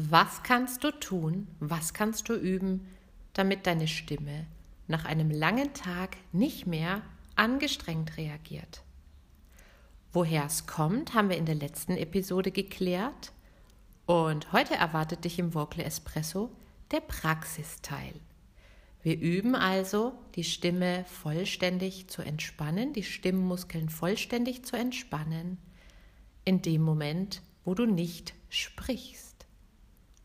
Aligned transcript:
Was 0.00 0.44
kannst 0.44 0.84
du 0.84 0.92
tun, 0.92 1.48
was 1.58 1.92
kannst 1.92 2.28
du 2.28 2.34
üben, 2.34 2.86
damit 3.32 3.66
deine 3.66 3.88
Stimme 3.88 4.46
nach 4.86 5.04
einem 5.04 5.28
langen 5.28 5.74
Tag 5.74 6.16
nicht 6.30 6.68
mehr 6.68 7.02
angestrengt 7.34 8.16
reagiert? 8.16 8.84
Woher 10.12 10.44
es 10.44 10.68
kommt, 10.68 11.14
haben 11.14 11.30
wir 11.30 11.36
in 11.36 11.46
der 11.46 11.56
letzten 11.56 11.96
Episode 11.96 12.52
geklärt. 12.52 13.32
Und 14.06 14.52
heute 14.52 14.76
erwartet 14.76 15.24
dich 15.24 15.40
im 15.40 15.52
Vocal 15.52 15.84
Espresso 15.84 16.48
der 16.92 17.00
Praxisteil. 17.00 18.14
Wir 19.02 19.18
üben 19.18 19.56
also, 19.56 20.12
die 20.36 20.44
Stimme 20.44 21.06
vollständig 21.06 22.06
zu 22.06 22.22
entspannen, 22.22 22.92
die 22.92 23.02
Stimmmuskeln 23.02 23.88
vollständig 23.88 24.64
zu 24.64 24.76
entspannen, 24.76 25.58
in 26.44 26.62
dem 26.62 26.82
Moment, 26.82 27.42
wo 27.64 27.74
du 27.74 27.84
nicht 27.84 28.32
sprichst. 28.48 29.27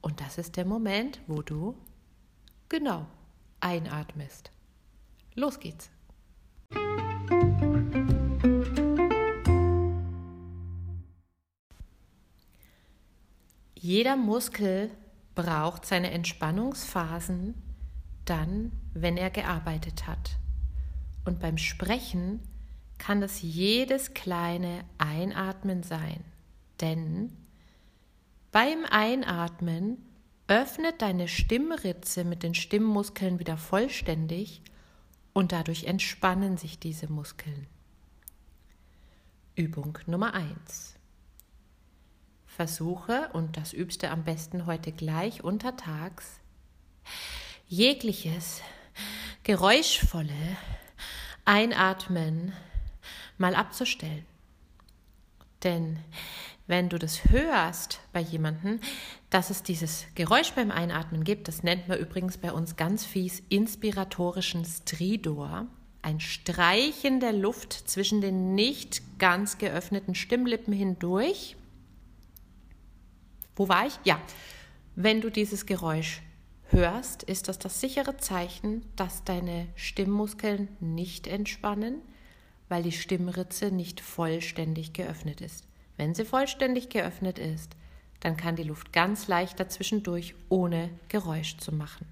Und 0.00 0.20
das 0.20 0.38
ist 0.38 0.56
der 0.56 0.64
Moment, 0.64 1.20
wo 1.26 1.42
du 1.42 1.76
genau 2.68 3.06
einatmest. 3.60 4.50
Los 5.34 5.58
geht's. 5.58 5.90
Jeder 13.74 14.16
Muskel 14.16 14.90
braucht 15.34 15.86
seine 15.86 16.10
Entspannungsphasen 16.10 17.54
dann, 18.24 18.72
wenn 18.94 19.16
er 19.16 19.30
gearbeitet 19.30 20.06
hat. 20.06 20.38
Und 21.24 21.38
beim 21.38 21.58
Sprechen 21.58 22.40
kann 22.98 23.20
das 23.20 23.42
jedes 23.42 24.14
kleine 24.14 24.84
Einatmen 24.98 25.82
sein. 25.82 26.24
Denn 26.80 27.30
beim 28.56 28.86
Einatmen 28.86 29.98
öffnet 30.48 31.02
deine 31.02 31.28
Stimmritze 31.28 32.24
mit 32.24 32.42
den 32.42 32.54
Stimmmuskeln 32.54 33.38
wieder 33.38 33.58
vollständig 33.58 34.62
und 35.34 35.52
dadurch 35.52 35.84
entspannen 35.84 36.56
sich 36.56 36.78
diese 36.78 37.12
Muskeln. 37.12 37.66
Übung 39.56 39.98
Nummer 40.06 40.32
1. 40.32 40.94
Versuche, 42.46 43.28
und 43.34 43.58
das 43.58 43.74
übst 43.74 44.02
du 44.02 44.08
am 44.08 44.24
besten 44.24 44.64
heute 44.64 44.90
gleich 44.90 45.44
untertags, 45.44 46.40
jegliches 47.68 48.62
geräuschvolle 49.42 50.56
Einatmen 51.44 52.54
mal 53.36 53.54
abzustellen. 53.54 54.24
Denn 55.66 55.98
wenn 56.68 56.88
du 56.88 56.96
das 56.96 57.28
hörst 57.28 57.98
bei 58.12 58.20
jemandem, 58.20 58.78
dass 59.30 59.50
es 59.50 59.64
dieses 59.64 60.06
Geräusch 60.14 60.52
beim 60.52 60.70
Einatmen 60.70 61.24
gibt, 61.24 61.48
das 61.48 61.64
nennt 61.64 61.88
man 61.88 61.98
übrigens 61.98 62.38
bei 62.38 62.52
uns 62.52 62.76
ganz 62.76 63.04
fies 63.04 63.42
inspiratorischen 63.48 64.64
Stridor, 64.64 65.66
ein 66.02 66.20
Streichen 66.20 67.18
der 67.18 67.32
Luft 67.32 67.72
zwischen 67.72 68.20
den 68.20 68.54
nicht 68.54 69.18
ganz 69.18 69.58
geöffneten 69.58 70.14
Stimmlippen 70.14 70.72
hindurch. 70.72 71.56
Wo 73.56 73.68
war 73.68 73.88
ich? 73.88 73.98
Ja, 74.04 74.20
wenn 74.94 75.20
du 75.20 75.30
dieses 75.30 75.66
Geräusch 75.66 76.22
hörst, 76.68 77.24
ist 77.24 77.48
das 77.48 77.58
das 77.58 77.80
sichere 77.80 78.18
Zeichen, 78.18 78.84
dass 78.94 79.24
deine 79.24 79.66
Stimmmuskeln 79.74 80.68
nicht 80.78 81.26
entspannen, 81.26 82.02
weil 82.68 82.82
die 82.82 82.92
Stimmritze 82.92 83.70
nicht 83.70 84.00
vollständig 84.00 84.92
geöffnet 84.92 85.40
ist. 85.40 85.66
Wenn 85.96 86.14
sie 86.14 86.24
vollständig 86.24 86.88
geöffnet 86.88 87.38
ist, 87.38 87.76
dann 88.20 88.36
kann 88.36 88.56
die 88.56 88.64
Luft 88.64 88.92
ganz 88.92 89.28
leicht 89.28 89.60
dazwischendurch, 89.60 90.34
ohne 90.48 90.90
Geräusch 91.08 91.58
zu 91.58 91.72
machen. 91.72 92.06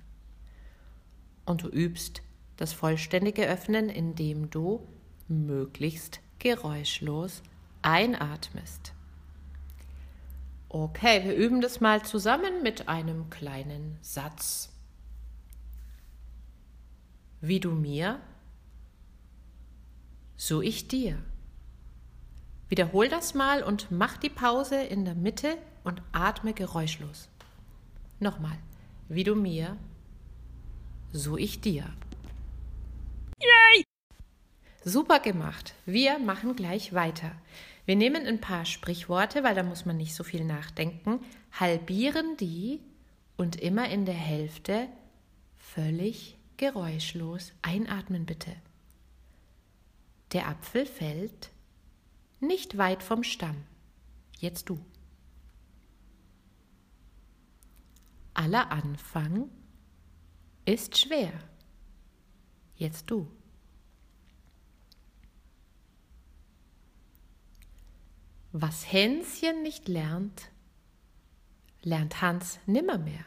Und 1.44 1.62
du 1.62 1.68
übst 1.68 2.22
das 2.56 2.72
vollständige 2.72 3.46
Öffnen, 3.46 3.88
indem 3.88 4.50
du 4.50 4.86
möglichst 5.28 6.20
geräuschlos 6.38 7.42
einatmest. 7.82 8.92
Okay, 10.68 11.24
wir 11.24 11.34
üben 11.34 11.60
das 11.60 11.80
mal 11.80 12.02
zusammen 12.02 12.62
mit 12.62 12.88
einem 12.88 13.30
kleinen 13.30 13.98
Satz. 14.00 14.70
Wie 17.40 17.60
du 17.60 17.72
mir, 17.72 18.20
so 20.46 20.60
ich 20.60 20.88
dir. 20.88 21.16
Wiederhol 22.68 23.08
das 23.08 23.32
mal 23.32 23.62
und 23.62 23.90
mach 23.90 24.18
die 24.18 24.28
Pause 24.28 24.76
in 24.76 25.06
der 25.06 25.14
Mitte 25.14 25.56
und 25.84 26.02
atme 26.12 26.52
geräuschlos. 26.52 27.30
Nochmal. 28.20 28.58
Wie 29.08 29.24
du 29.24 29.36
mir, 29.36 29.78
so 31.12 31.38
ich 31.38 31.62
dir. 31.62 31.84
Yay! 33.40 33.84
Super 34.84 35.18
gemacht. 35.20 35.74
Wir 35.86 36.18
machen 36.18 36.56
gleich 36.56 36.92
weiter. 36.92 37.32
Wir 37.86 37.96
nehmen 37.96 38.26
ein 38.26 38.42
paar 38.42 38.66
Sprichworte, 38.66 39.44
weil 39.44 39.54
da 39.54 39.62
muss 39.62 39.86
man 39.86 39.96
nicht 39.96 40.14
so 40.14 40.24
viel 40.24 40.44
nachdenken, 40.44 41.20
halbieren 41.52 42.36
die 42.36 42.80
und 43.38 43.56
immer 43.56 43.88
in 43.88 44.04
der 44.04 44.14
Hälfte 44.14 44.88
völlig 45.56 46.36
geräuschlos 46.58 47.52
einatmen 47.62 48.26
bitte. 48.26 48.54
Der 50.34 50.48
Apfel 50.48 50.84
fällt 50.84 51.50
nicht 52.40 52.76
weit 52.76 53.04
vom 53.04 53.22
Stamm. 53.22 53.64
Jetzt 54.38 54.68
du. 54.68 54.84
Aller 58.34 58.72
Anfang 58.72 59.48
ist 60.64 60.98
schwer. 60.98 61.32
Jetzt 62.74 63.10
du. 63.10 63.30
Was 68.50 68.90
Hänschen 68.90 69.62
nicht 69.62 69.86
lernt, 69.86 70.50
lernt 71.82 72.20
Hans 72.20 72.58
nimmermehr. 72.66 73.24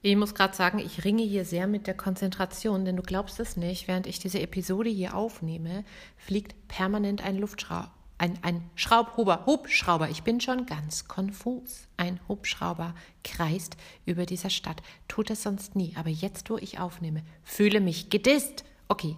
Ich 0.00 0.14
muss 0.14 0.34
gerade 0.34 0.54
sagen, 0.54 0.78
ich 0.78 1.04
ringe 1.04 1.24
hier 1.24 1.44
sehr 1.44 1.66
mit 1.66 1.88
der 1.88 1.96
Konzentration, 1.96 2.84
denn 2.84 2.96
du 2.96 3.02
glaubst 3.02 3.40
es 3.40 3.56
nicht, 3.56 3.88
während 3.88 4.06
ich 4.06 4.20
diese 4.20 4.40
Episode 4.40 4.90
hier 4.90 5.16
aufnehme, 5.16 5.84
fliegt 6.16 6.68
permanent 6.68 7.24
ein 7.24 7.36
Luftschrauber. 7.36 7.92
Ein, 8.20 8.36
ein 8.42 8.68
Schraubhuber, 8.74 9.46
Hubschrauber, 9.46 10.08
ich 10.10 10.24
bin 10.24 10.40
schon 10.40 10.66
ganz 10.66 11.06
konfus. 11.06 11.86
Ein 11.96 12.18
Hubschrauber 12.26 12.94
kreist 13.22 13.76
über 14.06 14.26
dieser 14.26 14.50
Stadt. 14.50 14.82
Tut 15.06 15.30
es 15.30 15.44
sonst 15.44 15.76
nie, 15.76 15.94
aber 15.96 16.10
jetzt, 16.10 16.50
wo 16.50 16.56
ich 16.56 16.80
aufnehme, 16.80 17.22
fühle 17.44 17.80
mich 17.80 18.10
gedisst. 18.10 18.64
Okay, 18.88 19.16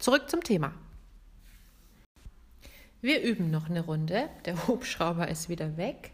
zurück 0.00 0.28
zum 0.28 0.42
Thema. 0.42 0.72
Wir 3.00 3.22
üben 3.22 3.50
noch 3.50 3.68
eine 3.68 3.82
Runde. 3.82 4.28
Der 4.44 4.66
Hubschrauber 4.66 5.28
ist 5.28 5.48
wieder 5.48 5.76
weg. 5.76 6.12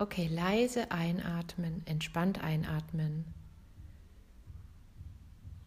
Okay, 0.00 0.28
leise 0.28 0.92
einatmen, 0.92 1.82
entspannt 1.86 2.42
einatmen. 2.42 3.24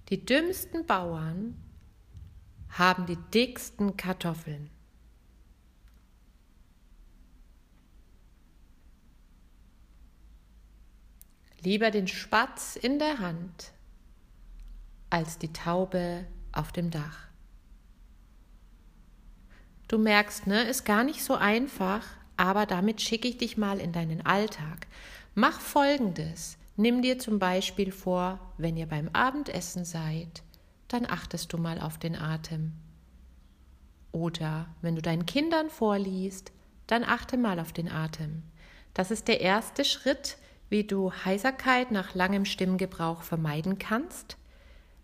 Die 0.07 0.25
dümmsten 0.25 0.85
Bauern 0.85 1.61
haben 2.69 3.05
die 3.05 3.17
dicksten 3.33 3.97
Kartoffeln. 3.97 4.69
Lieber 11.59 11.91
den 11.91 12.07
Spatz 12.07 12.77
in 12.77 12.99
der 12.99 13.19
Hand 13.19 13.73
als 15.09 15.37
die 15.37 15.51
Taube 15.51 16.25
auf 16.53 16.71
dem 16.71 16.89
Dach. 16.89 17.27
Du 19.89 19.97
merkst, 19.97 20.47
ne, 20.47 20.63
ist 20.63 20.85
gar 20.85 21.03
nicht 21.03 21.21
so 21.23 21.35
einfach, 21.35 22.05
aber 22.41 22.65
damit 22.65 23.01
schicke 23.01 23.27
ich 23.27 23.37
dich 23.37 23.55
mal 23.55 23.79
in 23.79 23.91
deinen 23.91 24.25
Alltag. 24.25 24.87
Mach 25.35 25.61
folgendes. 25.61 26.57
Nimm 26.75 27.03
dir 27.03 27.19
zum 27.19 27.37
Beispiel 27.37 27.91
vor, 27.91 28.39
wenn 28.57 28.77
ihr 28.77 28.87
beim 28.87 29.09
Abendessen 29.13 29.85
seid, 29.85 30.41
dann 30.87 31.05
achtest 31.05 31.53
du 31.53 31.59
mal 31.59 31.79
auf 31.79 31.99
den 31.99 32.15
Atem. 32.15 32.71
Oder 34.11 34.65
wenn 34.81 34.95
du 34.95 35.03
deinen 35.03 35.27
Kindern 35.27 35.69
vorliest, 35.69 36.51
dann 36.87 37.03
achte 37.03 37.37
mal 37.37 37.59
auf 37.59 37.73
den 37.73 37.91
Atem. 37.91 38.41
Das 38.95 39.11
ist 39.11 39.27
der 39.27 39.41
erste 39.41 39.85
Schritt, 39.85 40.37
wie 40.67 40.83
du 40.83 41.11
Heiserkeit 41.11 41.91
nach 41.91 42.15
langem 42.15 42.45
Stimmgebrauch 42.45 43.21
vermeiden 43.21 43.77
kannst. 43.77 44.37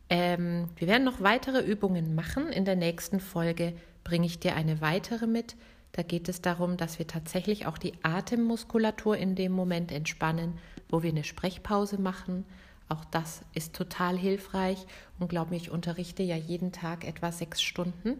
Ähm, 0.09 0.69
wir 0.75 0.87
werden 0.87 1.03
noch 1.03 1.21
weitere 1.21 1.59
Übungen 1.61 2.15
machen. 2.15 2.47
In 2.47 2.65
der 2.65 2.75
nächsten 2.75 3.19
Folge 3.19 3.75
bringe 4.03 4.25
ich 4.25 4.39
dir 4.39 4.55
eine 4.55 4.81
weitere 4.81 5.27
mit. 5.27 5.55
Da 5.91 6.03
geht 6.03 6.29
es 6.29 6.41
darum, 6.41 6.77
dass 6.77 6.99
wir 6.99 7.07
tatsächlich 7.07 7.65
auch 7.65 7.77
die 7.77 7.93
Atemmuskulatur 8.03 9.17
in 9.17 9.35
dem 9.35 9.51
Moment 9.51 9.91
entspannen, 9.91 10.59
wo 10.89 11.01
wir 11.01 11.09
eine 11.09 11.23
Sprechpause 11.23 11.99
machen. 11.99 12.45
Auch 12.89 13.03
das 13.05 13.41
ist 13.53 13.75
total 13.75 14.17
hilfreich 14.17 14.85
und 15.19 15.29
glaub 15.29 15.49
mir, 15.49 15.57
ich 15.57 15.71
unterrichte 15.71 16.23
ja 16.23 16.35
jeden 16.35 16.71
Tag 16.71 17.05
etwa 17.05 17.31
sechs 17.31 17.61
Stunden 17.61 18.19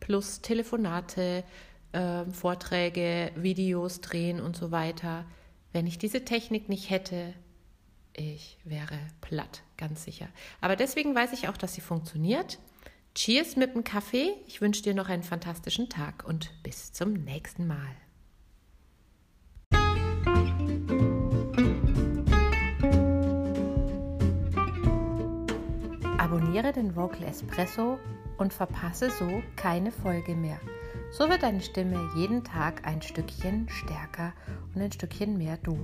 plus 0.00 0.40
Telefonate, 0.40 1.44
äh, 1.92 2.24
Vorträge, 2.26 3.30
Videos 3.36 4.00
drehen 4.00 4.40
und 4.40 4.56
so 4.56 4.70
weiter. 4.72 5.24
Wenn 5.72 5.86
ich 5.86 5.98
diese 5.98 6.24
Technik 6.24 6.68
nicht 6.68 6.90
hätte, 6.90 7.34
ich 8.14 8.58
wäre 8.64 8.98
platt, 9.20 9.62
ganz 9.76 10.04
sicher. 10.04 10.28
Aber 10.60 10.76
deswegen 10.76 11.14
weiß 11.14 11.32
ich 11.32 11.48
auch, 11.48 11.56
dass 11.56 11.74
sie 11.74 11.80
funktioniert. 11.80 12.58
Cheers 13.14 13.56
mit 13.56 13.74
dem 13.74 13.84
Kaffee. 13.84 14.32
Ich 14.46 14.62
wünsche 14.62 14.82
dir 14.82 14.94
noch 14.94 15.10
einen 15.10 15.22
fantastischen 15.22 15.90
Tag 15.90 16.24
und 16.26 16.50
bis 16.62 16.92
zum 16.92 17.12
nächsten 17.12 17.66
Mal. 17.66 17.76
Abonniere 26.16 26.72
den 26.72 26.96
Vocal 26.96 27.24
Espresso 27.24 27.98
und 28.38 28.54
verpasse 28.54 29.10
so 29.10 29.42
keine 29.56 29.92
Folge 29.92 30.34
mehr. 30.34 30.58
So 31.10 31.28
wird 31.28 31.42
deine 31.42 31.60
Stimme 31.60 32.10
jeden 32.16 32.42
Tag 32.44 32.86
ein 32.86 33.02
Stückchen 33.02 33.68
stärker 33.68 34.32
und 34.74 34.80
ein 34.80 34.90
Stückchen 34.90 35.36
mehr 35.36 35.58
du. 35.58 35.78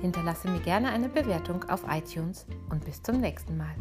Hinterlasse 0.00 0.48
mir 0.48 0.60
gerne 0.60 0.88
eine 0.88 1.10
Bewertung 1.10 1.64
auf 1.64 1.84
iTunes 1.90 2.46
und 2.70 2.86
bis 2.86 3.02
zum 3.02 3.20
nächsten 3.20 3.58
Mal. 3.58 3.74